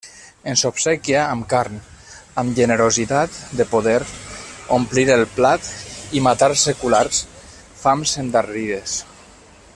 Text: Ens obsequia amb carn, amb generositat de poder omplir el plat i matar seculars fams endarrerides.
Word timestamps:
Ens 0.51 0.61
obsequia 0.67 1.25
amb 1.33 1.43
carn, 1.51 1.75
amb 2.43 2.55
generositat 2.59 3.37
de 3.59 3.67
poder 3.75 3.99
omplir 4.79 5.05
el 5.17 5.27
plat 5.37 5.71
i 6.21 6.25
matar 6.29 6.51
seculars 6.63 7.23
fams 7.85 8.17
endarrerides. 8.25 8.99